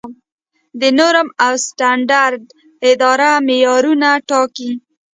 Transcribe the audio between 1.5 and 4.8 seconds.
سټنډرډ اداره معیارونه ټاکي